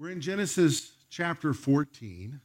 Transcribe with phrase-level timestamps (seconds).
[0.00, 2.40] We're in Genesis chapter 14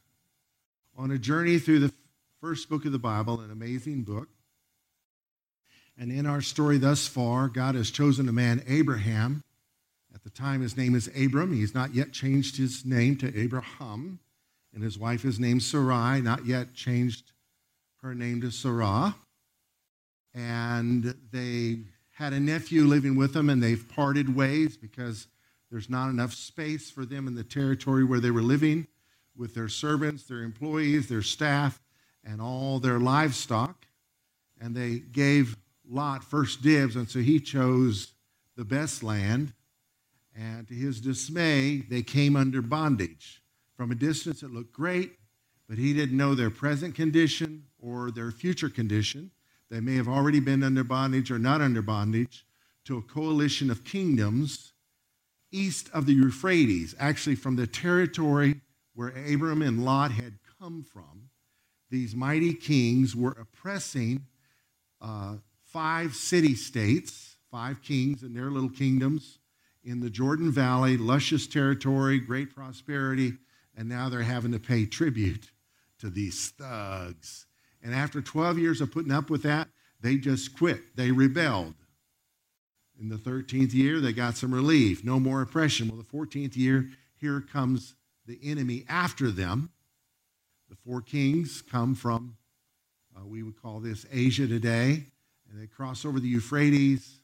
[0.98, 1.94] on a journey through the
[2.42, 4.28] first book of the Bible, an amazing book.
[5.96, 9.44] And in our story thus far, God has chosen a man, Abraham.
[10.16, 11.54] At the time, his name is Abram.
[11.54, 14.18] He's not yet changed his name to Abraham.
[14.74, 17.34] And his wife is named Sarai, not yet changed
[18.02, 19.14] her name to Sarah.
[20.34, 21.82] And they
[22.16, 25.28] had a nephew living with them, and they've parted ways because
[25.74, 28.86] there's not enough space for them in the territory where they were living
[29.36, 31.82] with their servants, their employees, their staff,
[32.24, 33.88] and all their livestock.
[34.62, 35.58] And they gave
[35.90, 38.14] Lot first dibs, and so he chose
[38.56, 39.52] the best land.
[40.36, 43.42] And to his dismay, they came under bondage.
[43.76, 45.14] From a distance, it looked great,
[45.68, 49.32] but he didn't know their present condition or their future condition.
[49.72, 52.46] They may have already been under bondage or not under bondage
[52.86, 54.73] to a coalition of kingdoms
[55.54, 58.60] east of the Euphrates, actually from the territory
[58.96, 61.30] where Abram and Lot had come from.
[61.90, 64.26] These mighty kings were oppressing
[65.00, 69.40] uh, five city states, five kings and their little kingdoms
[69.84, 73.34] in the Jordan Valley, luscious territory, great prosperity,
[73.76, 75.52] and now they're having to pay tribute
[76.00, 77.46] to these thugs.
[77.84, 79.68] And after 12 years of putting up with that,
[80.00, 80.96] they just quit.
[80.96, 81.76] They rebelled.
[83.00, 85.90] In the 13th year, they got some relief, no more oppression.
[85.90, 89.72] Well, the 14th year, here comes the enemy after them.
[90.70, 92.38] The four kings come from,
[93.16, 95.06] uh, we would call this Asia today,
[95.50, 97.22] and they cross over the Euphrates,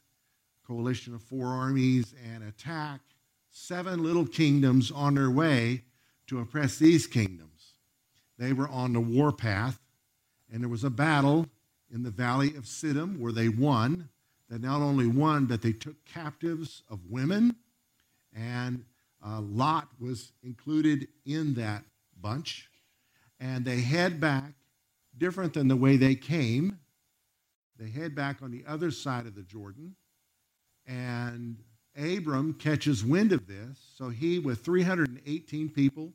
[0.66, 3.02] coalition of four armies, and attack
[3.50, 5.84] seven little kingdoms on their way
[6.28, 7.74] to oppress these kingdoms.
[8.38, 9.80] They were on the warpath,
[10.52, 11.48] and there was a battle
[11.92, 14.10] in the valley of Siddim where they won
[14.50, 17.56] that not only won, but they took captives of women,
[18.36, 18.84] and
[19.26, 21.84] uh, Lot was included in that
[22.20, 22.70] bunch.
[23.40, 24.54] And they head back,
[25.18, 26.80] different than the way they came.
[27.78, 29.96] They head back on the other side of the Jordan,
[30.86, 31.58] and
[31.98, 33.78] Abram catches wind of this.
[33.96, 36.12] So he, with 318 people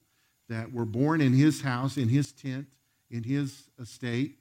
[0.48, 2.66] that were born in his house, in his tent,
[3.10, 4.38] in his estate,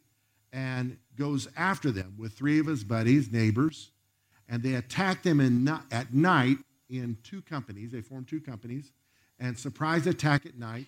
[0.51, 3.91] and goes after them with three of his buddies, neighbors,
[4.47, 6.57] and they attack them in, at night
[6.89, 7.91] in two companies.
[7.91, 8.91] They form two companies
[9.39, 10.87] and surprise attack at night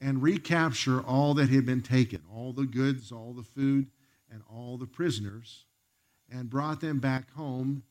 [0.00, 3.86] and recapture all that had been taken all the goods, all the food,
[4.30, 5.64] and all the prisoners
[6.30, 7.82] and brought them back home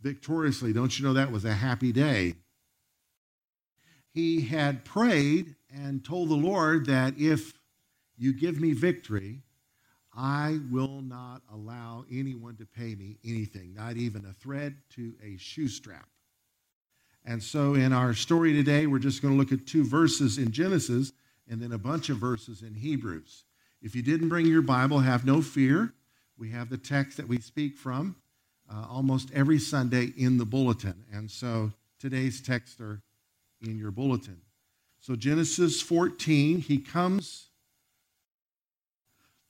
[0.00, 0.72] victoriously.
[0.72, 2.34] Don't you know that was a happy day?
[4.12, 7.54] He had prayed and told the Lord that if
[8.16, 9.40] you give me victory,
[10.16, 15.36] I will not allow anyone to pay me anything, not even a thread to a
[15.36, 16.08] shoe strap.
[17.24, 20.52] And so, in our story today, we're just going to look at two verses in
[20.52, 21.12] Genesis
[21.48, 23.44] and then a bunch of verses in Hebrews.
[23.82, 25.92] If you didn't bring your Bible, have no fear.
[26.36, 28.16] We have the text that we speak from
[28.70, 31.04] uh, almost every Sunday in the bulletin.
[31.12, 33.00] And so, today's texts are
[33.62, 34.40] in your bulletin.
[35.00, 37.48] So, Genesis 14, he comes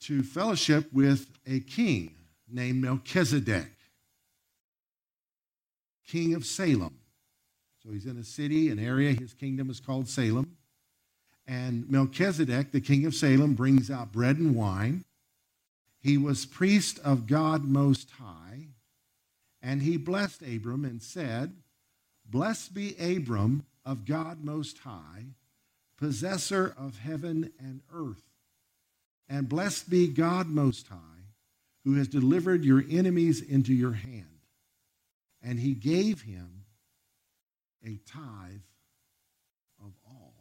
[0.05, 2.15] to fellowship with a king
[2.51, 3.73] named Melchizedek,
[6.07, 6.99] king of Salem.
[7.83, 10.57] So he's in a city, an area, his kingdom is called Salem.
[11.47, 15.05] And Melchizedek, the king of Salem, brings out bread and wine.
[16.01, 18.69] He was priest of God Most High,
[19.63, 21.55] and he blessed Abram and said,
[22.27, 25.25] Blessed be Abram of God Most High,
[25.97, 28.34] possessor of heaven and earth.
[29.29, 30.99] And blessed be God Most High,
[31.85, 34.27] who has delivered your enemies into your hand.
[35.43, 36.65] And he gave him
[37.85, 38.63] a tithe
[39.81, 40.35] of all.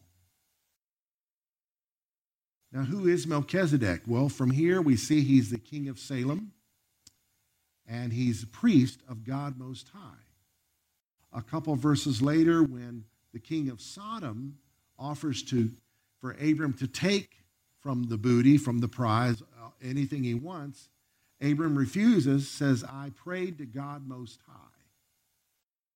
[2.72, 4.02] Now, who is Melchizedek?
[4.08, 6.54] Well, from here we see he's the king of Salem,
[7.88, 10.00] and he's priest of God Most High.
[11.32, 14.58] A couple verses later, when the king of Sodom
[14.98, 15.72] offers to
[16.20, 17.43] for Abram to take
[17.84, 20.88] from the booty, from the prize, uh, anything he wants.
[21.42, 24.54] Abram refuses, says, I prayed to God Most High.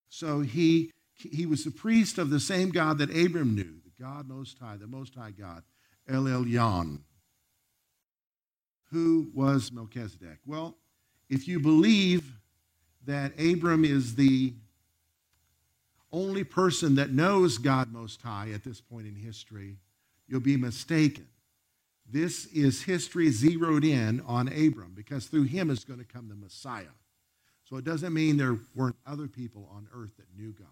[0.09, 4.27] So he, he was the priest of the same God that Abram knew, the God
[4.27, 5.63] Most High, the Most High God,
[6.09, 6.99] El Elyon.
[8.91, 10.39] Who was Melchizedek?
[10.45, 10.75] Well,
[11.29, 12.33] if you believe
[13.05, 14.53] that Abram is the
[16.11, 19.77] only person that knows God Most High at this point in history,
[20.27, 21.27] you'll be mistaken.
[22.09, 26.35] This is history zeroed in on Abram because through him is going to come the
[26.35, 26.85] Messiah.
[27.65, 30.67] So it doesn't mean there weren't other people on earth that knew God.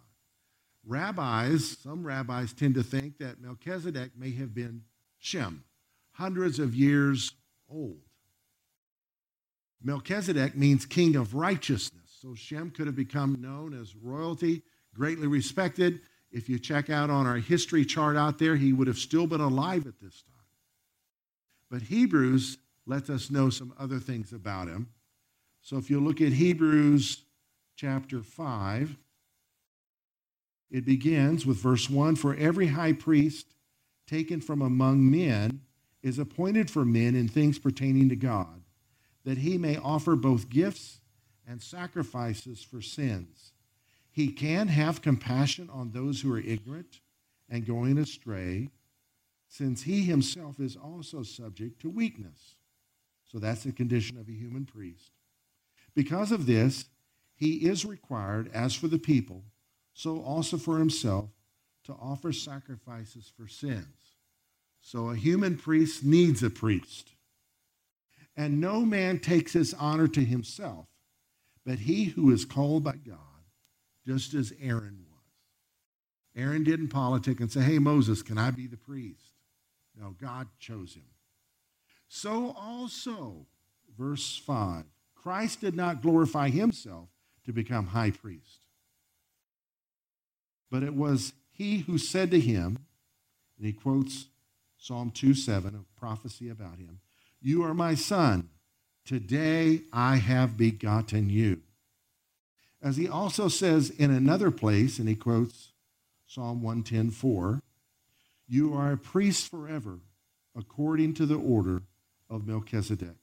[0.85, 4.83] Rabbis, some rabbis tend to think that Melchizedek may have been
[5.17, 5.63] Shem,
[6.13, 7.33] hundreds of years
[7.69, 7.99] old.
[9.83, 12.17] Melchizedek means king of righteousness.
[12.21, 16.01] So Shem could have become known as royalty, greatly respected.
[16.31, 19.41] If you check out on our history chart out there, he would have still been
[19.41, 20.34] alive at this time.
[21.69, 24.89] But Hebrews lets us know some other things about him.
[25.61, 27.23] So if you look at Hebrews
[27.75, 28.97] chapter 5,
[30.71, 33.47] it begins with verse 1 For every high priest
[34.07, 35.61] taken from among men
[36.03, 38.61] is appointed for men in things pertaining to God,
[39.23, 40.99] that he may offer both gifts
[41.47, 43.53] and sacrifices for sins.
[44.11, 47.01] He can have compassion on those who are ignorant
[47.49, 48.69] and going astray,
[49.47, 52.55] since he himself is also subject to weakness.
[53.25, 55.11] So that's the condition of a human priest.
[55.95, 56.85] Because of this,
[57.35, 59.43] he is required, as for the people,
[59.93, 61.29] so also for himself,
[61.85, 64.15] to offer sacrifices for sins.
[64.81, 67.11] So a human priest needs a priest.
[68.37, 70.87] And no man takes his honor to himself,
[71.65, 73.17] but he who is called by God,
[74.05, 75.15] just as Aaron was.
[76.35, 79.34] Aaron didn't politic and say, Hey, Moses, can I be the priest?
[79.99, 81.05] No, God chose him.
[82.07, 83.47] So also,
[83.97, 87.09] verse 5 Christ did not glorify himself
[87.45, 88.59] to become high priest.
[90.69, 92.85] But it was he who said to him,
[93.57, 94.27] and he quotes
[94.77, 96.99] Psalm 2 7, a prophecy about him,
[97.41, 98.49] You are my son.
[99.05, 101.61] Today I have begotten you.
[102.81, 105.71] As he also says in another place, and he quotes
[106.27, 107.61] Psalm 110 4,
[108.47, 109.99] You are a priest forever,
[110.55, 111.83] according to the order
[112.29, 113.15] of Melchizedek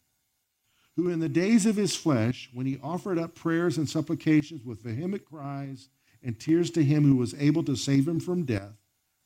[0.96, 4.82] who in the days of his flesh, when he offered up prayers and supplications with
[4.82, 5.88] vehement cries
[6.22, 8.76] and tears to him who was able to save him from death,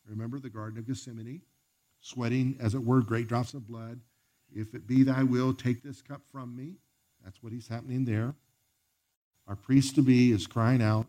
[0.09, 1.43] remember the Garden of Gethsemane,
[2.01, 4.01] sweating, as it were, great drops of blood.
[4.55, 6.77] If it be thy will, take this cup from me.
[7.25, 8.35] That's what he's happening there.
[9.49, 11.07] Our priest to be is crying out.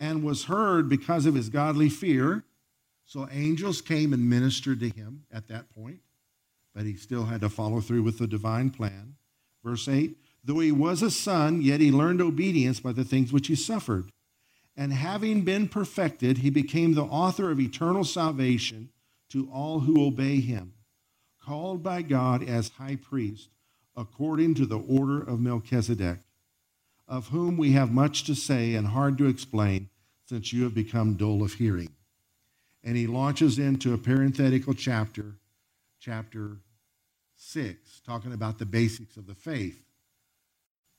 [0.00, 2.44] And was heard because of his godly fear.
[3.04, 6.00] So angels came and ministered to him at that point
[6.78, 9.16] but he still had to follow through with the divine plan.
[9.64, 13.48] Verse 8 Though he was a son, yet he learned obedience by the things which
[13.48, 14.12] he suffered.
[14.76, 18.90] And having been perfected, he became the author of eternal salvation
[19.30, 20.74] to all who obey him,
[21.42, 23.48] called by God as high priest,
[23.96, 26.20] according to the order of Melchizedek,
[27.08, 29.88] of whom we have much to say and hard to explain,
[30.26, 31.90] since you have become dull of hearing.
[32.84, 35.36] And he launches into a parenthetical chapter,
[35.98, 36.58] chapter
[37.36, 39.82] 6, talking about the basics of the faith.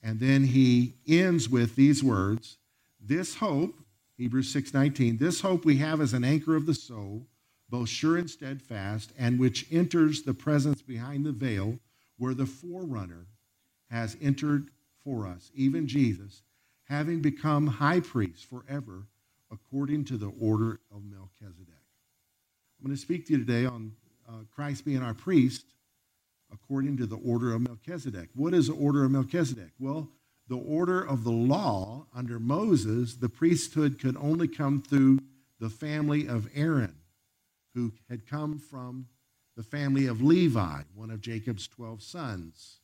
[0.02, 2.58] And then he ends with these words
[3.00, 3.76] This hope,
[4.18, 7.28] Hebrews 6:19, this hope we have as an anchor of the soul,
[7.70, 11.80] both sure and steadfast, and which enters the presence behind the veil,
[12.18, 13.28] where the forerunner
[13.90, 14.70] has entered
[15.10, 16.44] for us, even Jesus,
[16.88, 19.08] having become high priest forever
[19.52, 21.68] according to the order of Melchizedek.
[22.80, 23.94] I'm going to speak to you today on
[24.28, 25.66] uh, Christ being our priest
[26.54, 28.30] according to the order of Melchizedek.
[28.36, 29.72] What is the order of Melchizedek?
[29.80, 30.10] Well,
[30.48, 35.20] the order of the law under Moses, the priesthood could only come through
[35.60, 36.96] the family of Aaron,
[37.74, 39.08] who had come from
[39.58, 42.79] the family of Levi, one of Jacob's 12 sons.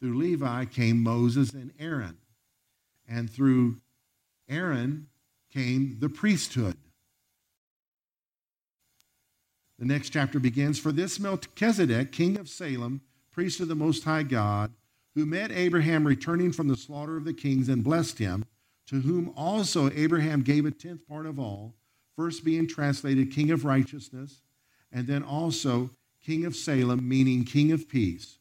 [0.00, 2.18] Through Levi came Moses and Aaron.
[3.08, 3.76] And through
[4.48, 5.08] Aaron
[5.52, 6.76] came the priesthood.
[9.78, 13.00] The next chapter begins For this Melchizedek, king of Salem,
[13.32, 14.72] priest of the Most High God,
[15.14, 18.44] who met Abraham returning from the slaughter of the kings and blessed him,
[18.86, 21.74] to whom also Abraham gave a tenth part of all,
[22.16, 24.42] first being translated king of righteousness,
[24.90, 25.90] and then also
[26.24, 28.37] king of Salem, meaning king of peace,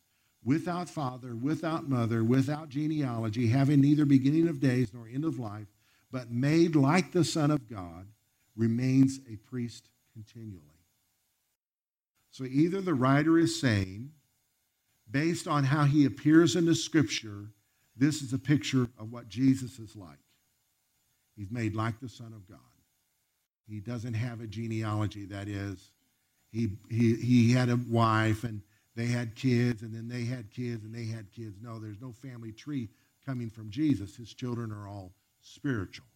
[0.47, 5.67] without father, without mother, without genealogy, having neither beginning of days nor end of life,
[6.09, 8.07] but made like the Son of God,
[8.55, 10.61] remains a priest continually.
[12.31, 14.11] So either the writer is saying,
[15.11, 17.47] based on how he appears in the scripture,
[17.97, 20.17] this is a picture of what Jesus is like.
[21.35, 22.59] He's made like the Son of God.
[23.67, 25.91] He doesn't have a genealogy, that is,
[26.53, 28.61] he, he, he had a wife and
[28.97, 31.59] they had kids and then they had kids and they had kids.
[31.61, 32.89] No, there's no family tree
[33.23, 34.15] coming from Jesus.
[34.15, 36.07] His children are all spiritual.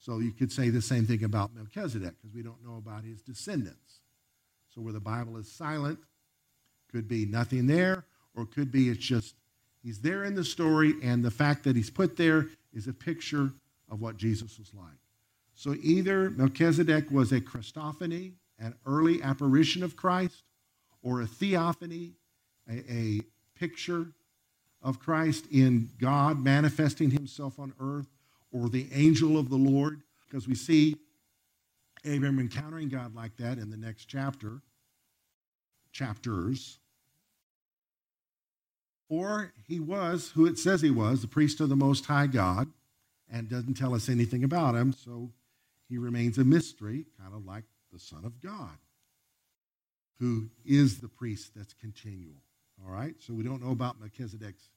[0.00, 3.22] So you could say the same thing about Melchizedek because we don't know about his
[3.22, 4.00] descendants.
[4.74, 6.00] So where the Bible is silent,
[6.90, 9.36] could be nothing there, or could be it's just
[9.80, 13.52] he's there in the story, and the fact that he's put there is a picture
[13.88, 14.98] of what Jesus was like.
[15.54, 20.42] So either Melchizedek was a Christophany, an early apparition of Christ,
[21.04, 22.14] or a theophany,
[22.68, 23.20] a, a
[23.56, 24.06] picture
[24.82, 28.08] of Christ in God manifesting himself on earth,
[28.50, 30.96] or the angel of the Lord, because we see
[32.04, 34.60] Abram encountering God like that in the next chapter,
[35.92, 36.78] chapters.
[39.08, 42.68] Or he was who it says he was, the priest of the Most High God,
[43.30, 45.30] and doesn't tell us anything about him, so
[45.88, 48.76] he remains a mystery, kind of like the Son of God,
[50.20, 52.36] who is the priest that's continual.
[52.84, 53.14] All right?
[53.18, 54.68] So we don't know about Melchizedek's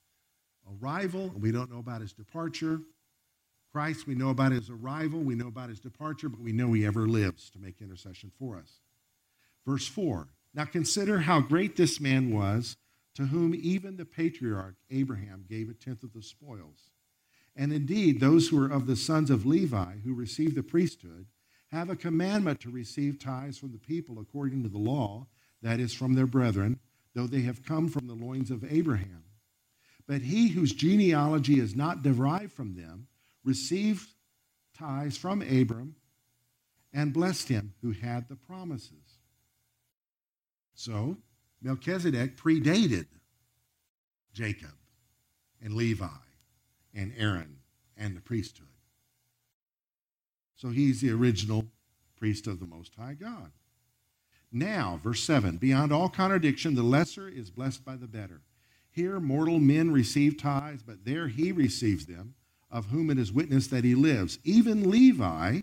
[0.82, 2.82] arrival, we don't know about his departure.
[3.72, 6.86] Christ, we know about his arrival, we know about his departure, but we know he
[6.86, 8.80] ever lives to make intercession for us.
[9.66, 12.78] Verse 4 Now consider how great this man was,
[13.16, 16.92] to whom even the patriarch Abraham gave a tenth of the spoils.
[17.56, 21.26] And indeed, those who are of the sons of Levi, who receive the priesthood,
[21.72, 25.28] have a commandment to receive tithes from the people according to the law,
[25.62, 26.80] that is, from their brethren,
[27.14, 29.24] though they have come from the loins of Abraham.
[30.08, 33.08] But he whose genealogy is not derived from them
[33.44, 34.08] received
[34.78, 35.96] tithes from Abram
[36.94, 39.20] and blessed him who had the promises.
[40.74, 41.18] So,
[41.62, 43.08] Melchizedek predated
[44.34, 44.76] Jacob
[45.62, 46.08] and Levi
[46.94, 47.58] and Aaron
[47.98, 48.68] and the priesthood.
[50.58, 51.66] So he's the original
[52.18, 53.52] priest of the Most High God.
[54.52, 58.42] Now, verse 7 Beyond all contradiction, the lesser is blessed by the better.
[58.92, 62.34] Here, mortal men receive tithes, but there he receives them,
[62.72, 64.40] of whom it is witnessed that he lives.
[64.44, 65.62] Even Levi,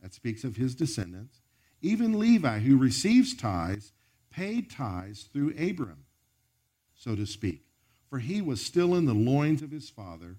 [0.00, 1.40] that speaks of his descendants,
[1.82, 3.92] even Levi, who receives tithes,
[4.30, 6.06] paid tithes through Abram,
[6.94, 7.64] so to speak,
[8.08, 10.36] for he was still in the loins of his father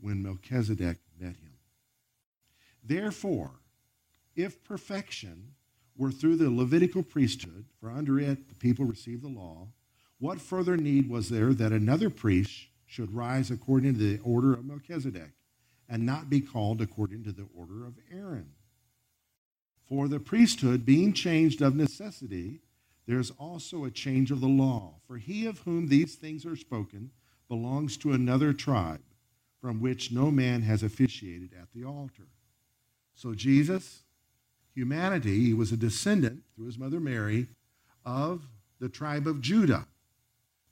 [0.00, 1.47] when Melchizedek met him.
[2.88, 3.50] Therefore,
[4.34, 5.52] if perfection
[5.94, 9.68] were through the Levitical priesthood, for under it the people received the law,
[10.18, 14.64] what further need was there that another priest should rise according to the order of
[14.64, 15.32] Melchizedek
[15.86, 18.52] and not be called according to the order of Aaron?
[19.86, 22.60] For the priesthood being changed of necessity,
[23.06, 24.94] there is also a change of the law.
[25.06, 27.10] For he of whom these things are spoken
[27.48, 29.02] belongs to another tribe
[29.60, 32.28] from which no man has officiated at the altar.
[33.18, 34.04] So Jesus,
[34.76, 37.48] humanity, he was a descendant through his mother Mary
[38.06, 38.46] of
[38.78, 39.88] the tribe of Judah.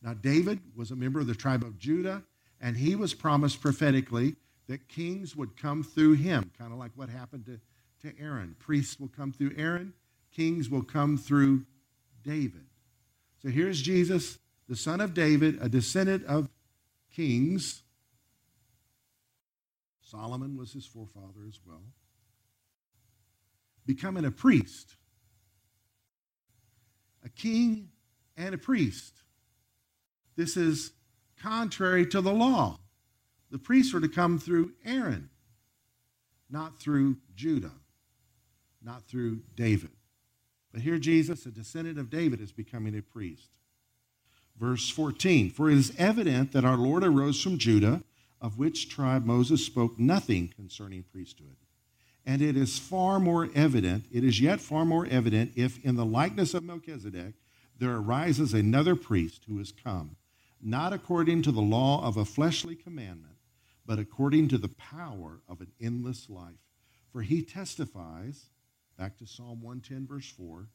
[0.00, 2.22] Now, David was a member of the tribe of Judah,
[2.60, 4.36] and he was promised prophetically
[4.68, 7.58] that kings would come through him, kind of like what happened to,
[8.08, 8.54] to Aaron.
[8.60, 9.92] Priests will come through Aaron,
[10.30, 11.66] kings will come through
[12.22, 12.66] David.
[13.42, 14.38] So here's Jesus,
[14.68, 16.48] the son of David, a descendant of
[17.12, 17.82] kings.
[20.00, 21.82] Solomon was his forefather as well.
[23.86, 24.96] Becoming a priest,
[27.24, 27.90] a king
[28.36, 29.22] and a priest.
[30.36, 30.92] This is
[31.40, 32.80] contrary to the law.
[33.50, 35.30] The priests were to come through Aaron,
[36.50, 37.72] not through Judah,
[38.82, 39.90] not through David.
[40.72, 43.50] But here Jesus, a descendant of David, is becoming a priest.
[44.58, 48.02] Verse 14 For it is evident that our Lord arose from Judah,
[48.40, 51.56] of which tribe Moses spoke nothing concerning priesthood.
[52.26, 56.04] And it is far more evident, it is yet far more evident if in the
[56.04, 57.34] likeness of Melchizedek
[57.78, 60.16] there arises another priest who is come,
[60.60, 63.36] not according to the law of a fleshly commandment,
[63.86, 66.58] but according to the power of an endless life.
[67.12, 68.50] For he testifies
[68.96, 70.68] Back to Psalm 110, verse 4.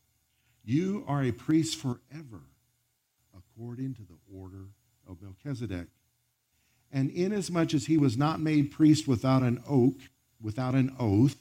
[0.63, 2.43] You are a priest forever,
[3.35, 4.67] according to the order
[5.09, 5.87] of Melchizedek.
[6.91, 9.95] And inasmuch as he was not made priest without an oak,
[10.41, 11.37] without an oath,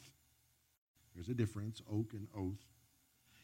[1.14, 2.64] there's a difference, oak and oath.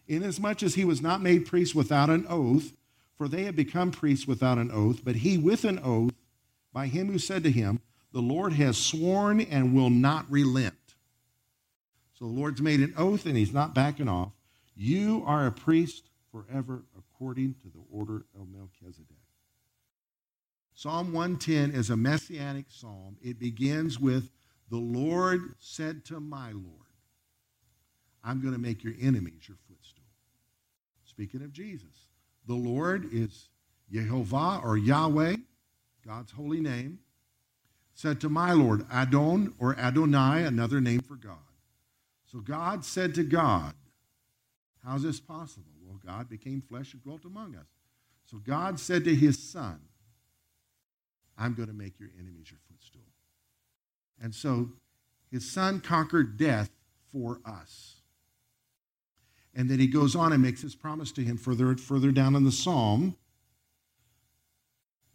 [0.08, 2.72] Inasmuch as he was not made priest without an oath,
[3.16, 6.12] for they had become priests without an oath, but he with an oath,
[6.72, 7.80] by him who said to him,
[8.12, 10.74] The Lord has sworn and will not relent.
[12.18, 14.32] So the Lord's made an oath and he's not backing off.
[14.74, 19.16] You are a priest forever according to the order of Melchizedek.
[20.74, 23.16] Psalm 110 is a messianic psalm.
[23.22, 24.30] It begins with,
[24.70, 26.64] The Lord said to my Lord,
[28.24, 30.04] I'm going to make your enemies your footstool.
[31.04, 32.08] Speaking of Jesus,
[32.46, 33.48] the Lord is
[33.90, 35.36] Jehovah or Yahweh,
[36.04, 36.98] God's holy name,
[37.94, 41.38] said to my Lord, Adon or Adonai, another name for God.
[42.26, 43.74] So God said to God,
[44.84, 45.72] How's this possible?
[45.84, 47.66] Well, God became flesh and dwelt among us.
[48.24, 49.80] So God said to his son,
[51.38, 53.02] I'm going to make your enemies your footstool.
[54.22, 54.70] And so
[55.30, 56.70] His son conquered death
[57.12, 57.96] for us.
[59.56, 62.44] And then he goes on and makes his promise to him further, further down in
[62.44, 63.16] the psalm.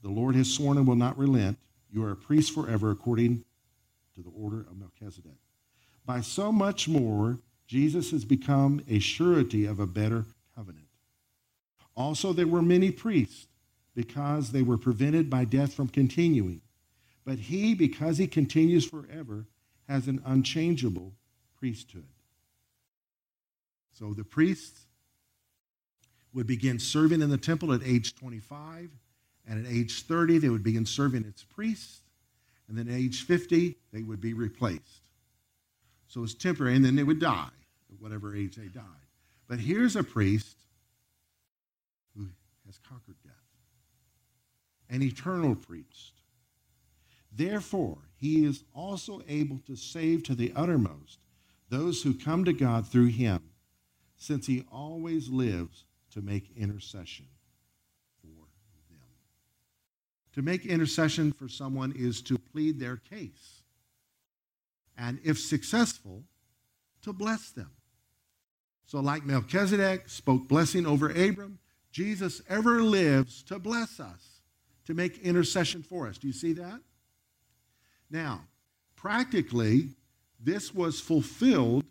[0.02, 1.60] The Lord has sworn and will not relent.
[1.92, 3.44] You are a priest forever according
[4.16, 5.38] to the order of Melchizedek.
[6.08, 10.88] By so much more, Jesus has become a surety of a better covenant.
[11.96, 13.48] Also, there were many priests
[13.94, 16.62] because they were prevented by death from continuing.
[17.26, 19.46] But he, because he continues forever,
[19.88, 21.14] has an unchangeable
[21.58, 22.08] priesthood.
[23.94, 24.86] So the priests
[26.34, 28.90] would begin serving in the temple at age 25,
[29.48, 32.02] and at age 30, they would begin serving as priests,
[32.68, 35.10] and then at age 50, they would be replaced.
[36.08, 37.50] So it's temporary, and then they would die
[37.92, 38.84] at whatever age they died.
[39.48, 40.58] But here's a priest
[42.16, 42.28] who
[42.66, 43.34] has conquered death,
[44.90, 46.21] an eternal priest.
[47.32, 51.20] Therefore, he is also able to save to the uttermost
[51.70, 53.42] those who come to God through him,
[54.18, 57.26] since he always lives to make intercession
[58.22, 58.48] for
[58.90, 59.00] them.
[60.34, 63.64] To make intercession for someone is to plead their case,
[64.98, 66.24] and if successful,
[67.04, 67.72] to bless them.
[68.86, 71.60] So, like Melchizedek spoke blessing over Abram,
[71.92, 74.42] Jesus ever lives to bless us,
[74.86, 76.18] to make intercession for us.
[76.18, 76.82] Do you see that?
[78.12, 78.42] Now,
[78.98, 79.90] practically,
[80.40, 81.86] this was fulfilled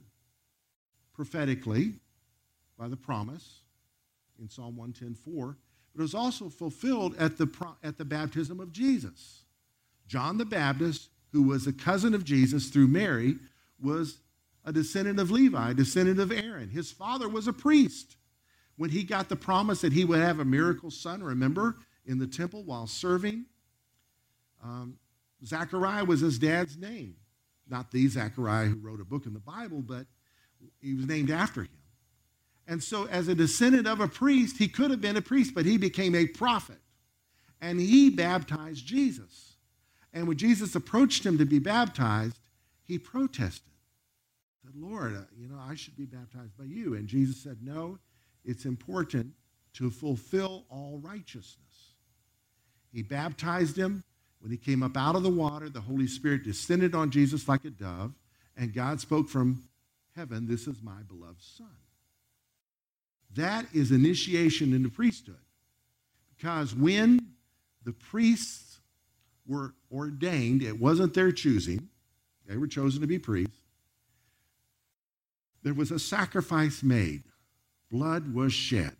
[1.15, 1.95] prophetically
[2.79, 3.61] by the promise
[4.39, 5.57] in Psalm 110:4,
[5.93, 7.49] but it was also fulfilled at the,
[7.83, 9.45] at the baptism of Jesus.
[10.07, 13.39] John the Baptist, who was a cousin of Jesus through Mary,
[13.81, 14.21] was
[14.65, 16.69] a descendant of Levi, a descendant of Aaron.
[16.69, 18.17] His father was a priest.
[18.77, 22.27] When he got the promise that he would have a miracle son, remember, in the
[22.27, 23.47] temple while serving,
[24.63, 24.99] um,
[25.45, 27.17] Zechariah was his dad's name.
[27.69, 30.07] Not the Zechariah who wrote a book in the Bible, but
[30.81, 31.69] he was named after him.
[32.67, 35.67] And so, as a descendant of a priest, he could have been a priest, but
[35.67, 36.79] he became a prophet.
[37.61, 39.57] And he baptized Jesus.
[40.13, 42.39] And when Jesus approached him to be baptized,
[42.85, 43.73] he protested.
[44.63, 46.95] Said, Lord, uh, you know, I should be baptized by you.
[46.95, 47.99] And Jesus said, No,
[48.45, 49.33] it's important
[49.75, 51.95] to fulfill all righteousness.
[52.93, 54.05] He baptized him,
[54.41, 57.65] when he came up out of the water, the Holy Spirit descended on Jesus like
[57.65, 58.13] a dove,
[58.57, 59.63] and God spoke from
[60.17, 61.69] heaven, This is my beloved Son.
[63.35, 65.37] That is initiation into priesthood.
[66.37, 67.21] Because when
[67.85, 68.81] the priests
[69.47, 71.89] were ordained, it wasn't their choosing,
[72.47, 73.55] they were chosen to be priests.
[75.63, 77.23] There was a sacrifice made,
[77.91, 78.97] blood was shed.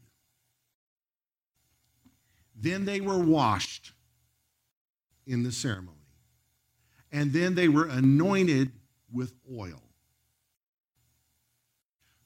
[2.55, 3.93] Then they were washed
[5.31, 5.97] in the ceremony.
[7.13, 8.73] And then they were anointed
[9.13, 9.81] with oil.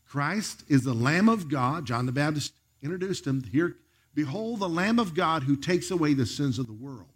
[0.06, 1.86] Christ is the Lamb of God.
[1.86, 3.76] John the Baptist introduced him here.
[4.14, 7.08] Behold, the Lamb of God who takes away the sins of the world.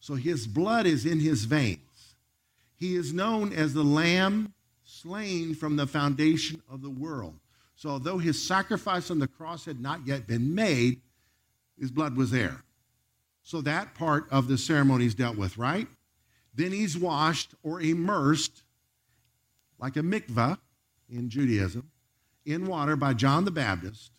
[0.00, 1.78] So his blood is in his veins.
[2.76, 4.52] He is known as the Lamb
[4.84, 7.38] slain from the foundation of the world.
[7.76, 11.00] So although his sacrifice on the cross had not yet been made,
[11.78, 12.62] his blood was there.
[13.42, 15.88] So that part of the ceremony is dealt with, right?
[16.54, 18.62] Then he's washed or immersed,
[19.78, 20.58] like a mikvah
[21.10, 21.90] in Judaism,
[22.46, 24.12] in water by John the Baptist,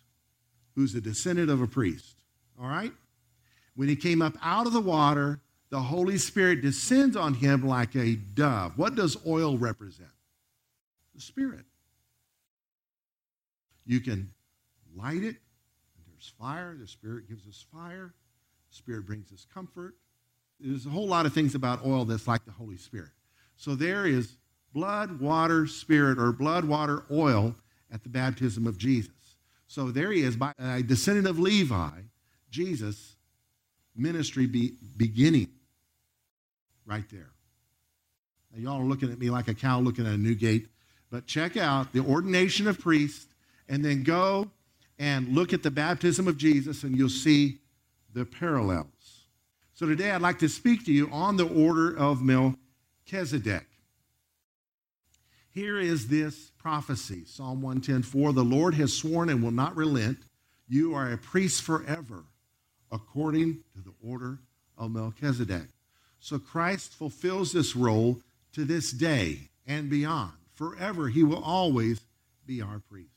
[0.76, 2.18] who's a descendant of a priest.
[2.60, 2.92] All right?
[3.76, 7.96] When he came up out of the water, the Holy Spirit descends on him like
[7.96, 8.78] a dove.
[8.78, 10.10] What does oil represent?
[11.16, 11.66] The Spirit.
[13.86, 14.32] You can
[14.96, 15.38] light it,
[16.08, 16.76] there's fire.
[16.80, 18.14] The Spirit gives us fire.
[18.74, 19.96] Spirit brings us comfort.
[20.60, 23.12] There's a whole lot of things about oil that's like the Holy Spirit.
[23.56, 24.36] So there is
[24.74, 27.56] blood, water, spirit, or blood, water, oil
[27.92, 29.12] at the baptism of Jesus.
[29.68, 31.92] So there he is, by a descendant of Levi,
[32.50, 33.16] Jesus'
[33.96, 35.50] ministry be, beginning
[36.86, 37.30] right there.
[38.52, 40.68] Now, y'all are looking at me like a cow looking at a new gate,
[41.10, 43.28] but check out the ordination of priests
[43.70, 44.50] and then go
[45.00, 47.60] and look at the baptism of Jesus, and you'll see
[48.13, 49.26] the parallels.
[49.73, 53.65] So today I'd like to speak to you on the order of Melchizedek.
[55.49, 60.19] Here is this prophecy Psalm 110 For the Lord has sworn and will not relent.
[60.67, 62.23] You are a priest forever,
[62.91, 64.39] according to the order
[64.78, 65.67] of Melchizedek.
[66.19, 68.21] So Christ fulfills this role
[68.54, 70.34] to this day and beyond.
[70.54, 71.99] Forever, he will always
[72.45, 73.12] be our priest.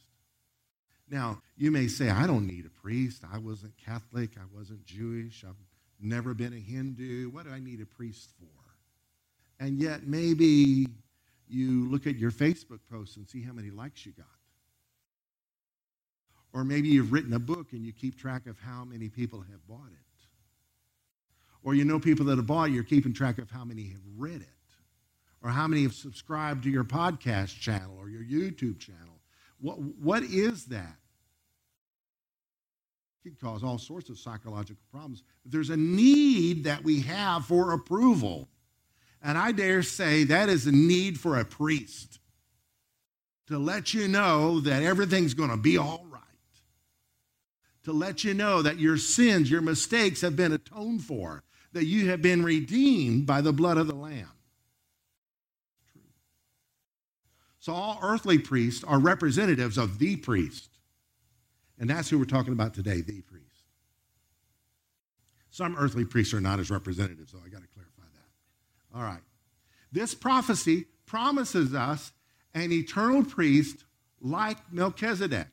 [1.09, 3.23] Now, you may say, I don't need a priest.
[3.33, 4.31] I wasn't Catholic.
[4.37, 5.45] I wasn't Jewish.
[5.47, 5.55] I've
[6.01, 7.31] never been a Hindu.
[7.31, 9.65] What do I need a priest for?
[9.65, 10.89] And yet, maybe
[11.49, 14.27] you look at your Facebook posts and see how many likes you got.
[16.53, 19.67] Or maybe you've written a book and you keep track of how many people have
[19.69, 19.99] bought it.
[21.63, 24.01] Or you know people that have bought it, you're keeping track of how many have
[24.17, 24.49] read it.
[25.43, 29.16] Or how many have subscribed to your podcast channel or your YouTube channel.
[29.61, 30.97] What, what is that?
[33.25, 35.23] It could cause all sorts of psychological problems.
[35.43, 38.49] But there's a need that we have for approval.
[39.23, 42.21] And I dare say that is a need for a priest
[43.49, 46.23] to let you know that everything's going to be all right.
[47.85, 52.11] To let you know that your sins, your mistakes have been atoned for, that you
[52.11, 54.31] have been redeemed by the blood of the Lamb.
[57.67, 60.71] So all earthly priests are representatives of the priest.
[61.81, 63.65] And that's who we're talking about today, the priest.
[65.51, 68.97] Some earthly priests are not as representatives, so I got to clarify that.
[68.97, 69.21] All right.
[69.91, 72.13] This prophecy promises us
[72.55, 73.85] an eternal priest
[74.21, 75.49] like Melchizedek.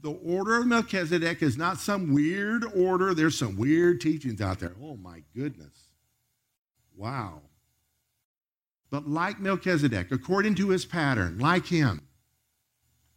[0.00, 3.12] The order of Melchizedek is not some weird order.
[3.12, 4.72] There's some weird teachings out there.
[4.82, 5.90] Oh my goodness.
[6.96, 7.42] Wow.
[8.90, 12.06] But like Melchizedek, according to his pattern, like him,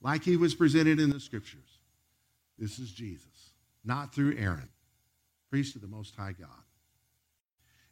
[0.01, 1.79] like he was presented in the scriptures,
[2.57, 3.51] this is Jesus,
[3.83, 4.69] not through Aaron,
[5.49, 6.49] priest of the Most High God.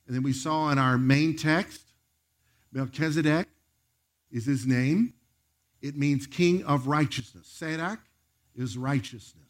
[0.08, 1.82] And then we saw in our main text,
[2.72, 3.48] Melchizedek
[4.32, 5.14] is his name.
[5.82, 7.48] It means king of righteousness.
[7.62, 8.00] Sadak
[8.56, 9.50] is righteousness.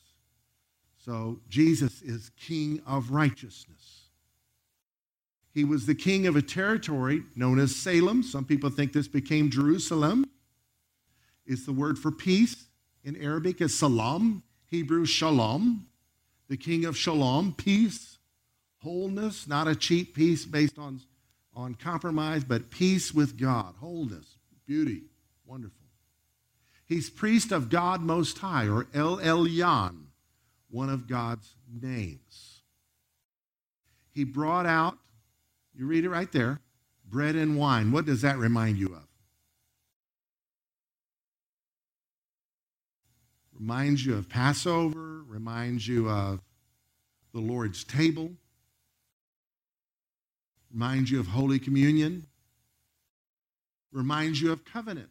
[0.98, 4.09] So Jesus is king of righteousness.
[5.54, 8.24] He was the king of a territory known as Salem.
[8.24, 10.26] Some people think this became Jerusalem.
[11.46, 12.66] It's the word for peace
[13.04, 14.44] in Arabic is salam.
[14.68, 15.88] Hebrew shalom,
[16.48, 18.20] the king of shalom, peace,
[18.84, 21.02] wholeness, not a cheap peace based on,
[21.56, 25.04] on compromise, but peace with God, wholeness, beauty,
[25.46, 25.76] wonderful.
[26.86, 30.06] He's priest of God Most High, or El Elyon,
[30.70, 32.62] one of God's names.
[34.12, 35.00] He brought out,
[35.80, 36.60] you read it right there,
[37.10, 37.92] bread and wine.
[37.92, 39.10] What does that remind you of?
[43.60, 46.40] reminds you of Passover, reminds you of
[47.34, 48.32] the Lord's table,
[50.72, 52.26] reminds you of Holy Communion,
[53.92, 55.10] reminds you of covenant.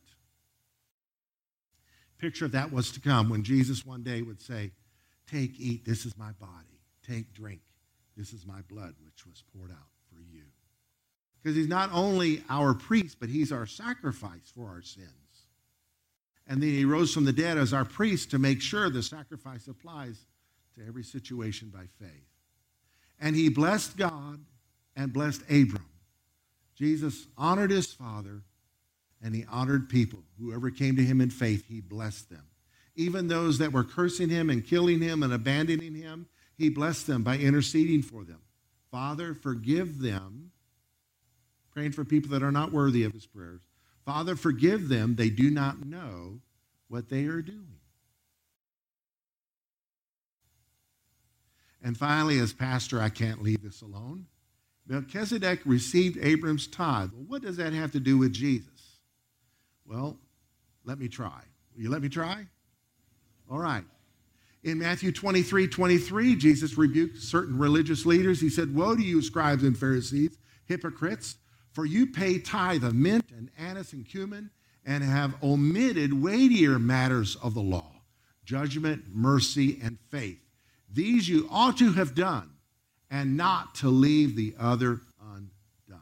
[2.17, 4.73] Picture of that was to come when Jesus one day would say,
[5.31, 6.81] Take, eat, this is my body.
[7.07, 7.61] Take, drink,
[8.17, 9.98] this is my blood, which was poured out.
[11.49, 15.09] Because he's not only our priest, but he's our sacrifice for our sins.
[16.47, 19.67] And then he rose from the dead as our priest to make sure the sacrifice
[19.67, 20.27] applies
[20.77, 22.29] to every situation by faith.
[23.19, 24.41] And he blessed God
[24.95, 25.89] and blessed Abram.
[26.75, 28.43] Jesus honored his father
[29.23, 30.19] and he honored people.
[30.39, 32.45] Whoever came to him in faith, he blessed them.
[32.95, 36.27] Even those that were cursing him and killing him and abandoning him,
[36.59, 38.43] he blessed them by interceding for them.
[38.91, 40.53] Father, forgive them.
[41.79, 43.61] Praying for people that are not worthy of his prayers.
[44.05, 45.15] Father, forgive them.
[45.15, 46.41] They do not know
[46.89, 47.79] what they are doing.
[51.81, 54.27] And finally, as pastor, I can't leave this alone.
[54.89, 57.11] Melchizedek received Abram's tithe.
[57.13, 58.99] Well, what does that have to do with Jesus?
[59.87, 60.19] Well,
[60.85, 61.43] let me try.
[61.77, 62.45] Will you let me try?
[63.49, 63.85] All right.
[64.65, 68.41] In Matthew 23 23, Jesus rebuked certain religious leaders.
[68.41, 70.37] He said, Woe to you, scribes and Pharisees,
[70.67, 71.37] hypocrites!
[71.73, 74.51] For you pay tithe of mint and anise and cumin
[74.85, 77.93] and have omitted weightier matters of the law
[78.45, 80.41] judgment, mercy, and faith.
[80.91, 82.49] These you ought to have done,
[83.11, 86.01] and not to leave the other undone.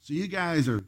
[0.00, 0.82] So you guys are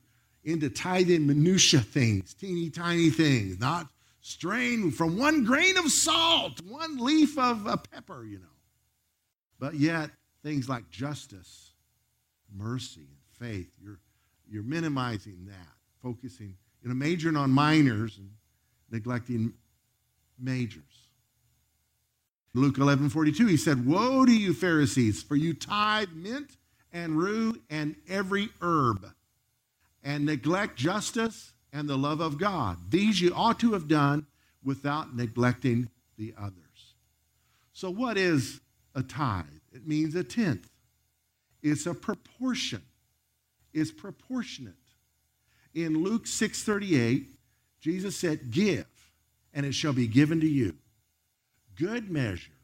[0.45, 3.89] into tithing minutia things, teeny tiny things, not
[4.23, 8.47] straying from one grain of salt, one leaf of a pepper, you know.
[9.59, 10.11] But yet,
[10.43, 11.73] things like justice,
[12.51, 13.71] mercy, faith.
[13.83, 13.99] You're,
[14.51, 18.31] you're minimizing that, focusing, you know, majoring on minors and
[18.91, 19.53] neglecting
[20.39, 20.83] majors.
[22.55, 26.57] Luke 11 42, he said, Woe to you, Pharisees, for you tithe mint
[26.93, 29.07] and rue and every herb,
[30.03, 32.79] and neglect justice and the love of God.
[32.89, 34.27] These you ought to have done
[34.65, 36.95] without neglecting the others.
[37.75, 38.61] So, what is
[38.95, 39.45] a tithe?
[39.73, 40.71] It means a tenth,
[41.63, 42.83] it's a proportion
[43.77, 44.75] is proportionate.
[45.75, 47.39] In Luke 6:38,
[47.81, 48.87] Jesus said, "Give,
[49.53, 50.79] and it shall be given to you.
[51.75, 52.59] Good measure,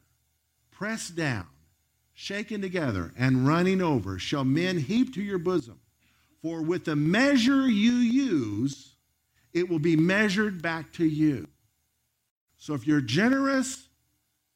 [0.71, 1.47] pressed down,
[2.13, 5.79] shaken together, and running over, shall men heap to your bosom.
[6.41, 8.95] For with the measure you use,
[9.53, 11.47] it will be measured back to you.
[12.57, 13.87] So if you're generous,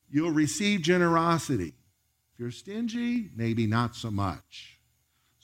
[0.10, 1.76] you'll receive generosity.
[2.34, 4.77] If you're stingy, maybe not so much.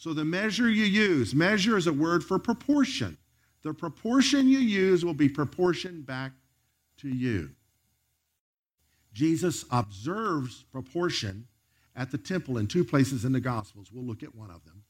[0.04, 3.18] So the measure you use, measure is a word for proportion.
[3.62, 6.34] The proportion you use will be proportioned back
[6.98, 7.52] to you.
[9.14, 11.48] Jesus observes proportion
[11.96, 13.94] at the temple in two places in the Gospels.
[13.94, 14.84] We'll look at one of them.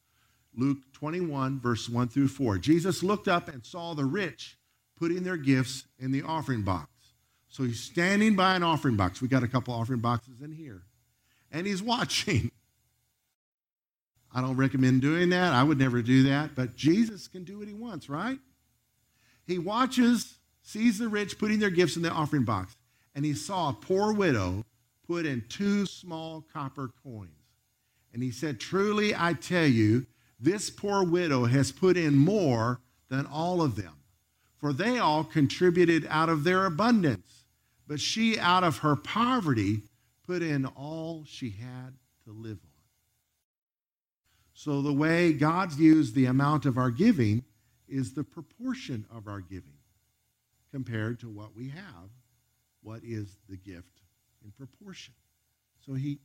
[0.56, 2.58] Luke 21, verse 1 through 4.
[2.58, 4.58] Jesus looked up and saw the rich
[4.97, 6.89] putting their gifts in the offering box.
[7.49, 9.21] So he's standing by an offering box.
[9.21, 10.82] We got a couple offering boxes in here.
[11.52, 12.49] And he's watching.
[14.34, 15.54] I don't recommend doing that.
[15.54, 16.56] I would never do that.
[16.56, 18.39] But Jesus can do what he wants, right?
[19.46, 22.76] He watches, sees the rich putting their gifts in the offering box
[23.15, 24.65] and he saw a poor widow
[25.08, 27.30] put in two small copper coins.
[28.13, 30.06] And he said, Truly I tell you,
[30.39, 33.96] this poor widow has put in more than all of them,
[34.58, 37.46] for they all contributed out of their abundance,
[37.88, 39.82] but she out of her poverty
[40.26, 41.93] put in all she had
[42.26, 42.73] to live on.
[44.63, 47.43] So the way God views the amount of our giving
[47.86, 49.76] is the proportion of our giving
[50.71, 52.10] compared to what we have
[52.82, 53.99] what is the gift
[54.41, 55.13] in proportion.
[55.86, 56.19] So he,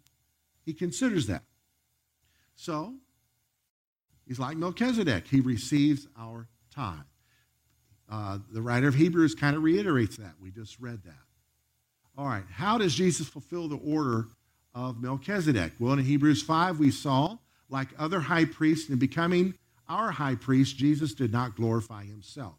[0.65, 1.43] he considers that.
[2.55, 2.95] So
[4.25, 5.27] he's like Melchizedek.
[5.27, 6.99] He receives our tithe.
[8.09, 10.35] Uh, the writer of Hebrews kind of reiterates that.
[10.41, 11.25] We just read that.
[12.17, 14.27] All right, how does Jesus fulfill the order
[14.77, 15.73] of Melchizedek?
[15.81, 17.39] Well, in Hebrews 5, we saw,
[17.69, 19.55] like other high priests, in becoming
[19.89, 22.57] our high priest, Jesus did not glorify himself.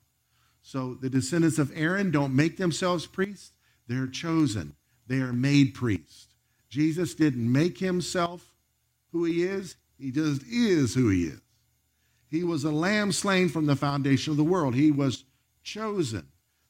[0.62, 3.52] So the descendants of Aaron don't make themselves priests,
[3.88, 4.76] they're chosen,
[5.08, 6.28] they are made priests.
[6.70, 8.54] Jesus didn't make himself
[9.12, 11.42] who he is, he just is who he is.
[12.30, 14.76] He was a lamb slain from the foundation of the world.
[14.76, 15.26] He was
[15.64, 16.28] chosen.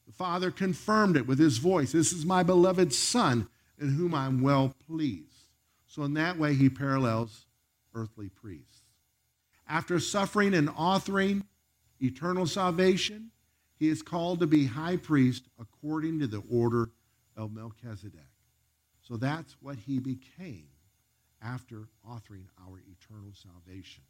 [0.08, 1.92] The Father confirmed it with his voice.
[1.92, 5.26] This is my beloved Son in whom I'm well pleased.
[5.88, 7.46] So, in that way, he parallels
[7.94, 8.82] earthly priests.
[9.68, 11.44] After suffering and authoring
[12.02, 13.32] eternal salvation,
[13.78, 16.90] he is called to be high priest according to the order
[17.38, 18.20] of Melchizedek.
[19.02, 20.68] So that's what he became
[21.42, 24.04] after authoring our eternal salvation.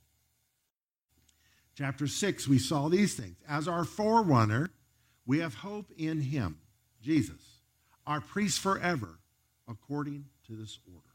[1.76, 3.38] Chapter 6, we saw these things.
[3.48, 4.72] As our forerunner,
[5.26, 6.60] we have hope in him,
[7.02, 7.62] Jesus,
[8.06, 9.20] our priest forever,
[9.68, 11.09] according to this order.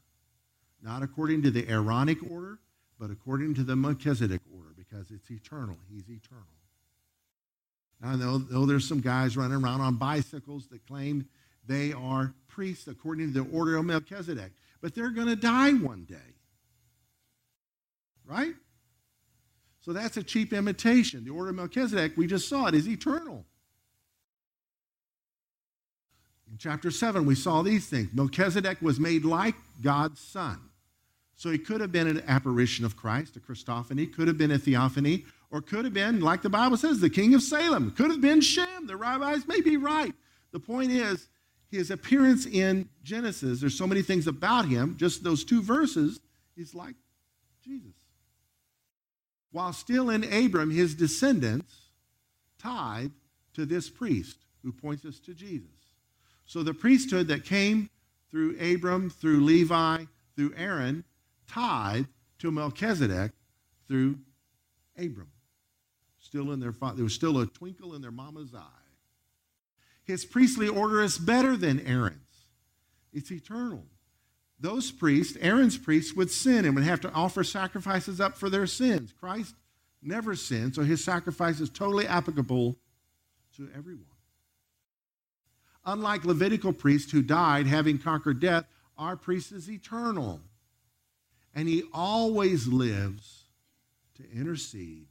[0.85, 2.59] Not according to the Aaronic order,
[3.01, 5.79] but according to the Melchizedek order, because it's eternal.
[5.91, 6.45] He's eternal.
[8.03, 11.27] Now, know there's some guys running around on bicycles that claim
[11.67, 14.53] they are priests according to the order of Melchizedek.
[14.83, 16.35] But they're going to die one day.
[18.27, 18.55] Right?
[19.81, 21.25] So that's a cheap imitation.
[21.25, 23.47] The order of Melchizedek, we just saw it, is eternal.
[26.51, 28.11] In chapter 7, we saw these things.
[28.13, 30.61] Melchizedek was made like God's son.
[31.37, 34.59] So he could have been an apparition of Christ, a Christophany, could have been a
[34.59, 37.91] theophany, or could have been, like the Bible says, the king of Salem.
[37.93, 38.87] Could have been Shem.
[38.87, 40.15] The rabbis may be right.
[40.53, 41.29] The point is,
[41.71, 46.21] his appearance in Genesis, there's so many things about him, just those two verses,
[46.55, 46.95] he's like
[47.65, 47.95] Jesus.
[49.51, 51.75] While still in Abram, his descendants
[52.59, 53.11] tied
[53.55, 55.69] to this priest who points us to Jesus.
[56.47, 57.91] So the priesthood that came
[58.31, 60.05] through Abram, through Levi,
[60.37, 61.05] through Aaron,
[61.47, 62.07] tied
[62.39, 63.33] to Melchizedek
[63.89, 64.19] through
[64.99, 65.31] Abram.
[66.19, 68.85] Still in their there was still a twinkle in their mama's eye.
[70.05, 72.49] His priestly order is better than Aaron's,
[73.13, 73.85] it's eternal.
[74.61, 78.67] Those priests, Aaron's priests, would sin and would have to offer sacrifices up for their
[78.67, 79.13] sins.
[79.19, 79.55] Christ
[80.03, 82.77] never sinned, so his sacrifice is totally applicable
[83.57, 84.07] to everyone.
[85.85, 88.65] Unlike Levitical priests who died having conquered death,
[88.97, 90.41] our priest is eternal.
[91.55, 93.45] And he always lives
[94.17, 95.07] to intercede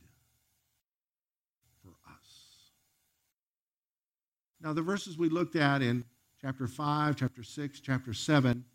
[1.82, 2.71] for us.
[4.62, 6.03] Now, the verses we looked at in
[6.41, 8.65] chapter 5, chapter 6, chapter 7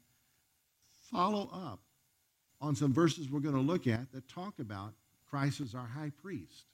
[1.11, 1.81] follow up
[2.61, 4.92] on some verses we're going to look at that talk about
[5.28, 6.64] Christ as our high priest.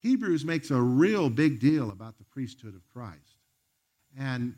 [0.00, 3.36] Hebrews makes a real big deal about the priesthood of Christ.
[4.16, 4.54] And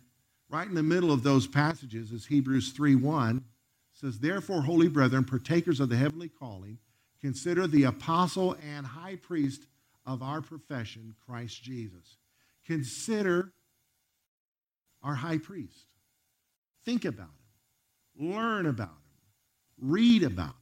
[0.51, 3.43] right in the middle of those passages is Hebrews 3:1
[4.01, 6.79] says, "Therefore, holy brethren, partakers of the heavenly calling,
[7.21, 9.67] consider the apostle and high priest
[10.07, 12.17] of our profession, Christ Jesus."
[12.65, 13.53] Consider
[15.03, 15.87] our high priest.
[16.85, 17.31] Think about
[18.17, 18.31] him.
[18.31, 19.89] Learn about him.
[19.91, 20.55] Read about him.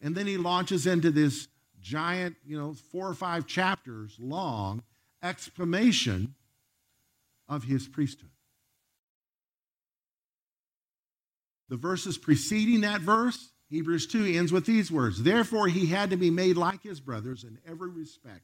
[0.00, 1.48] And then he launches into this
[1.80, 4.82] giant, you know, four or five chapters long
[5.22, 6.34] explanation
[7.48, 8.33] of his priesthood.
[11.68, 16.16] The verses preceding that verse, Hebrews 2, ends with these words Therefore, he had to
[16.16, 18.42] be made like his brothers in every respect,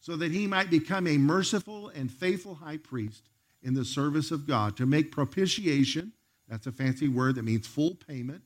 [0.00, 3.28] so that he might become a merciful and faithful high priest
[3.62, 6.12] in the service of God to make propitiation.
[6.48, 8.42] That's a fancy word that means full payment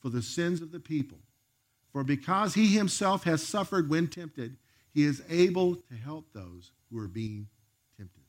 [0.00, 1.18] for the sins of the people.
[1.92, 4.56] For because he himself has suffered when tempted,
[4.92, 7.48] he is able to help those who are being
[7.96, 8.22] tempted.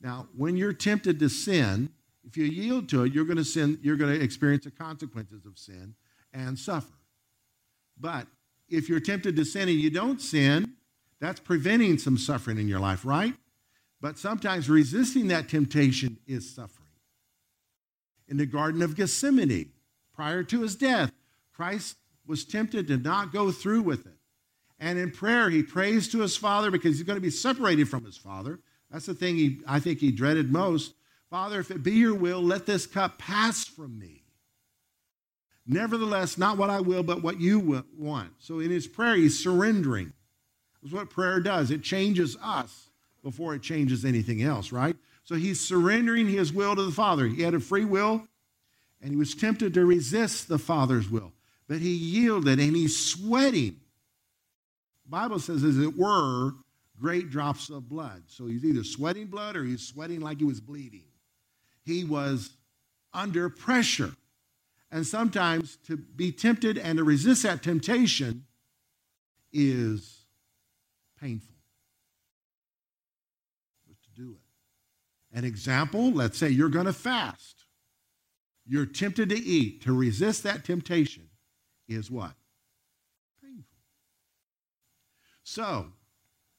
[0.00, 1.90] Now, when you're tempted to sin,
[2.28, 5.46] if you yield to it, you're going to sin, you're going to experience the consequences
[5.46, 5.94] of sin
[6.34, 6.92] and suffer.
[7.98, 8.26] But
[8.68, 10.74] if you're tempted to sin and you don't sin,
[11.20, 13.32] that's preventing some suffering in your life, right?
[14.02, 16.90] But sometimes resisting that temptation is suffering.
[18.28, 19.72] In the Garden of Gethsemane,
[20.14, 21.10] prior to his death,
[21.54, 24.18] Christ was tempted to not go through with it.
[24.78, 28.04] And in prayer, he prays to his Father because he's going to be separated from
[28.04, 28.60] his Father.
[28.90, 30.92] That's the thing he, I think he dreaded most.
[31.30, 34.22] Father, if it be your will, let this cup pass from me.
[35.66, 38.32] Nevertheless, not what I will, but what you want.
[38.38, 40.14] So in his prayer, he's surrendering.
[40.82, 41.70] That's what prayer does.
[41.70, 42.88] It changes us
[43.22, 44.96] before it changes anything else, right?
[45.24, 47.26] So he's surrendering his will to the Father.
[47.26, 48.26] He had a free will,
[49.02, 51.32] and he was tempted to resist the Father's will.
[51.68, 53.76] But he yielded, and he's sweating.
[55.04, 56.52] The Bible says, as it were,
[56.98, 58.22] great drops of blood.
[58.28, 61.07] So he's either sweating blood or he's sweating like he was bleeding
[61.88, 62.50] he was
[63.12, 64.12] under pressure.
[64.90, 68.44] And sometimes to be tempted and to resist that temptation
[69.52, 70.24] is
[71.20, 71.54] painful.
[73.86, 75.36] But to do it.
[75.36, 77.64] An example, let's say you're going to fast.
[78.66, 79.82] You're tempted to eat.
[79.82, 81.28] To resist that temptation
[81.88, 82.32] is what?
[83.42, 83.64] Painful.
[85.42, 85.86] So,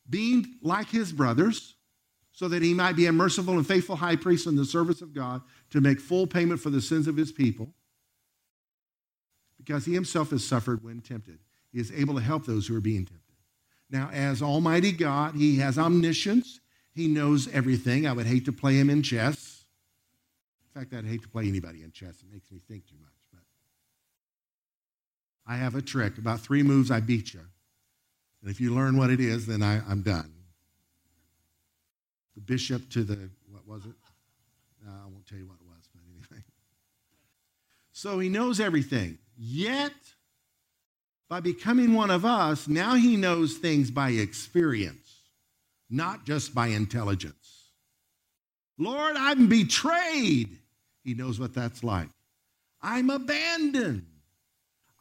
[0.07, 1.75] being like his brothers,
[2.39, 5.13] so that he might be a merciful and faithful high priest in the service of
[5.13, 7.67] God to make full payment for the sins of his people,
[9.57, 11.39] because he himself has suffered when tempted.
[11.73, 13.35] He is able to help those who are being tempted.
[13.89, 16.61] Now, as Almighty God, he has omniscience.
[16.95, 18.07] He knows everything.
[18.07, 19.65] I would hate to play him in chess.
[20.63, 22.21] In fact, I'd hate to play anybody in chess.
[22.21, 23.11] It makes me think too much.
[23.33, 23.41] But
[25.45, 26.17] I have a trick.
[26.17, 27.41] About three moves, I beat you.
[28.41, 30.38] And if you learn what it is, then I, I'm done
[32.39, 33.93] the bishop to the, what was it?
[34.85, 36.43] No, I won't tell you what it was, but anyway.
[37.91, 39.17] So he knows everything.
[39.37, 39.91] Yet,
[41.27, 45.21] by becoming one of us, now he knows things by experience,
[45.89, 47.71] not just by intelligence.
[48.77, 50.57] Lord, I'm betrayed.
[51.03, 52.07] He knows what that's like.
[52.81, 54.05] I'm abandoned.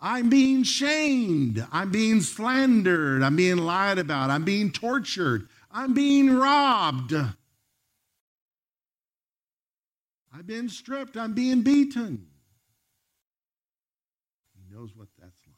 [0.01, 1.65] I'm being shamed.
[1.71, 3.23] I'm being slandered.
[3.23, 4.31] I'm being lied about.
[4.31, 5.49] I'm being tortured.
[5.71, 7.15] I'm being robbed.
[10.33, 11.17] I've been stripped.
[11.17, 12.27] I'm being beaten.
[14.55, 15.57] He knows what that's like.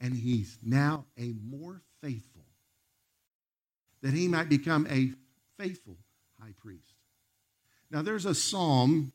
[0.00, 2.44] And he's now a more faithful,
[4.02, 5.12] that he might become a
[5.62, 5.96] faithful
[6.40, 6.94] high priest.
[7.90, 9.12] Now, there's a psalm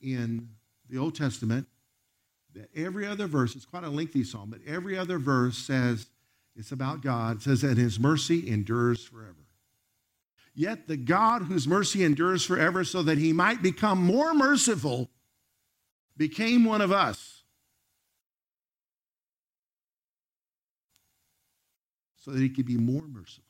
[0.00, 0.48] in
[0.88, 1.66] the Old Testament
[2.54, 6.06] that every other verse, it's quite a lengthy psalm, but every other verse says,
[6.56, 7.38] it's about God.
[7.38, 9.34] It says that his mercy endures forever.
[10.54, 15.10] Yet the God whose mercy endures forever, so that he might become more merciful,
[16.16, 17.42] became one of us.
[22.16, 23.42] So that he could be more merciful.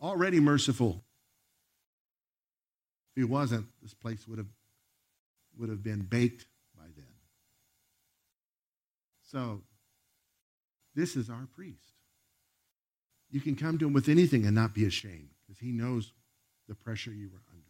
[0.00, 1.02] Already merciful.
[3.10, 4.46] If he wasn't, this place would have,
[5.58, 7.06] would have been baked by then.
[9.22, 9.62] So
[10.94, 11.92] this is our priest.
[13.30, 16.12] You can come to him with anything and not be ashamed because he knows
[16.68, 17.64] the pressure you were under.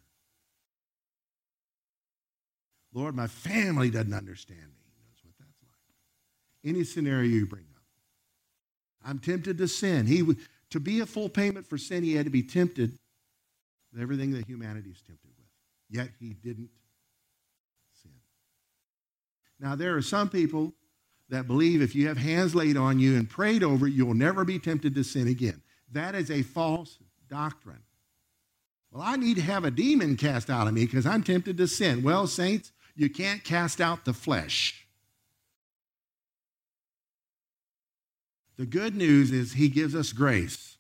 [2.93, 4.85] Lord, my family doesn't understand me.
[4.85, 6.75] He knows what that's like.
[6.75, 7.83] Any scenario you bring up.
[9.05, 10.07] I'm tempted to sin.
[10.07, 10.25] He
[10.71, 12.99] to be a full payment for sin, he had to be tempted
[13.93, 15.47] with everything that humanity is tempted with.
[15.89, 16.71] Yet he didn't
[18.03, 18.13] sin.
[19.59, 20.73] Now there are some people
[21.31, 24.59] that believe if you have hands laid on you and prayed over, you'll never be
[24.59, 25.63] tempted to sin again.
[25.93, 27.83] That is a false doctrine.
[28.91, 31.69] Well, I need to have a demon cast out of me because I'm tempted to
[31.69, 32.03] sin.
[32.03, 34.87] Well, saints, you can't cast out the flesh.
[38.57, 40.77] The good news is he gives us grace.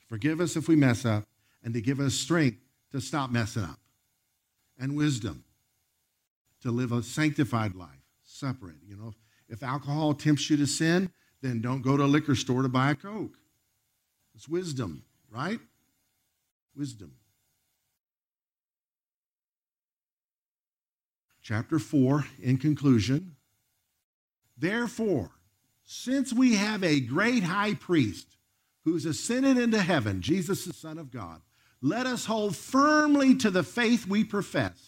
[0.00, 1.24] To forgive us if we mess up,
[1.64, 2.58] and to give us strength
[2.92, 3.80] to stop messing up,
[4.78, 5.44] and wisdom
[6.62, 7.88] to live a sanctified life,
[8.22, 8.76] separate.
[8.86, 9.14] You know,
[9.48, 12.90] if alcohol tempts you to sin, then don't go to a liquor store to buy
[12.90, 13.36] a Coke.
[14.34, 15.60] It's wisdom, right?
[16.76, 17.12] Wisdom.
[21.42, 23.36] Chapter 4, in conclusion.
[24.56, 25.30] Therefore,
[25.84, 28.36] since we have a great high priest
[28.84, 31.40] who's ascended into heaven, Jesus, the Son of God,
[31.80, 34.87] let us hold firmly to the faith we profess.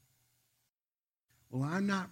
[1.51, 2.09] Well, I'm not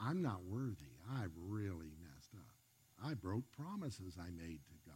[0.00, 0.92] I, am not worthy.
[1.10, 2.54] I really messed up.
[3.04, 4.94] I broke promises I made to God.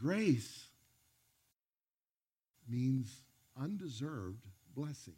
[0.00, 0.68] Grace
[2.68, 3.22] means
[3.60, 4.44] undeserved
[4.74, 5.14] blessing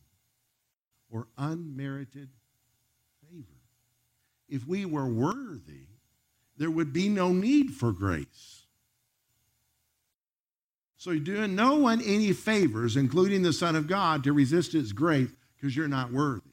[1.11, 2.31] or unmerited
[3.29, 3.61] favor.
[4.49, 5.89] If we were worthy,
[6.57, 8.63] there would be no need for grace.
[10.97, 14.93] So you're doing no one any favors, including the Son of God, to resist his
[14.93, 16.51] grace because you're not worthy.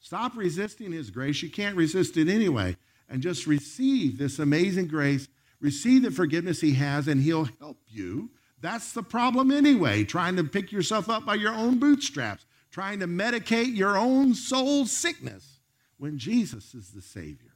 [0.00, 1.42] Stop resisting his grace.
[1.42, 2.76] You can't resist it anyway.
[3.08, 5.28] And just receive this amazing grace,
[5.60, 8.30] receive the forgiveness he has, and he'll help you.
[8.60, 13.06] That's the problem anyway, trying to pick yourself up by your own bootstraps trying to
[13.06, 15.60] medicate your own soul sickness
[15.98, 17.52] when Jesus is the Savior.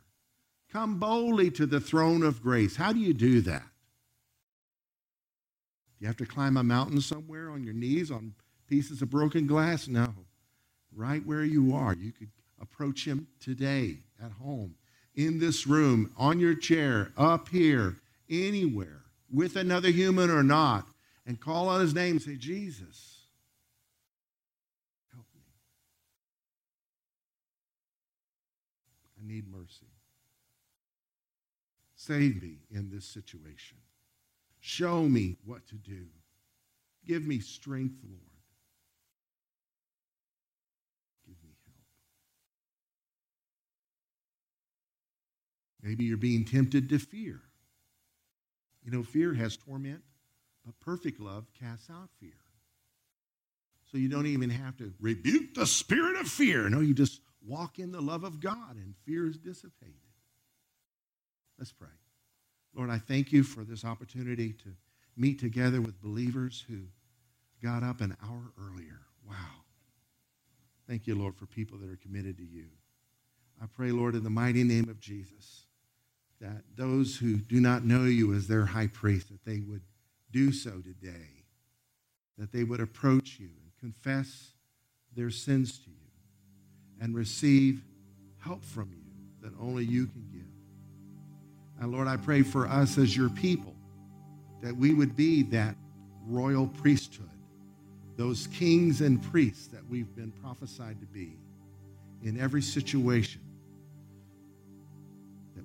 [0.73, 2.77] Come boldly to the throne of grace.
[2.77, 3.63] How do you do that?
[6.01, 8.35] You have to climb a mountain somewhere on your knees on
[8.69, 9.87] pieces of broken glass?
[9.87, 10.13] No.
[10.95, 12.31] Right where you are, you could
[12.61, 14.77] approach Him today at home,
[15.15, 17.97] in this room, on your chair, up here,
[18.31, 20.87] anywhere, with another human or not,
[21.27, 23.23] and call on His name say, Jesus.
[25.13, 25.43] Help me.
[29.21, 29.87] I need mercy.
[31.97, 33.79] Save me in this situation.
[34.61, 36.07] Show me what to do.
[37.07, 38.21] Give me strength, Lord.
[41.27, 41.77] Give me help.
[45.85, 47.43] Maybe you're being tempted to fear.
[48.85, 50.01] You know, fear has torment,
[50.65, 52.33] but perfect love casts out fear.
[53.93, 56.71] So you don't even have to rebuke the spirit of fear.
[56.71, 59.95] No, you just walk in the love of God and fear is dissipated.
[61.59, 61.89] Let's pray.
[62.75, 64.71] Lord, I thank you for this opportunity to
[65.17, 66.79] meet together with believers who
[67.63, 69.01] got up an hour earlier.
[69.29, 69.35] Wow.
[70.89, 72.67] Thank you, Lord, for people that are committed to you.
[73.63, 75.67] I pray, Lord, in the mighty name of Jesus,
[76.45, 79.81] that those who do not know you as their high priest, that they would
[80.31, 81.45] do so today,
[82.37, 84.53] that they would approach you and confess
[85.17, 85.97] their sins to you
[87.01, 87.83] and receive
[88.39, 90.43] help from you that only you can give.
[91.81, 93.75] And Lord, I pray for us as your people
[94.61, 95.77] that we would be that
[96.27, 97.31] royal priesthood,
[98.19, 101.39] those kings and priests that we've been prophesied to be
[102.23, 103.41] in every situation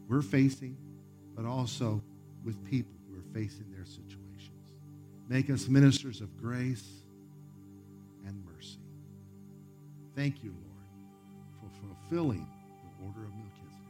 [0.09, 0.75] we're facing,
[1.35, 2.01] but also
[2.43, 4.73] with people who are facing their situations.
[5.29, 7.03] Make us ministers of grace
[8.25, 8.79] and mercy.
[10.15, 10.69] Thank you, Lord
[11.59, 12.47] for fulfilling
[12.83, 13.85] the order of Melchizedek.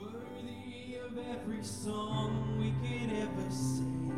[0.00, 0.12] Amen.
[0.12, 4.12] Worthy of every song we can ever sing.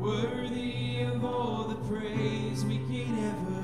[0.00, 3.61] Worthy of all the praise we can ever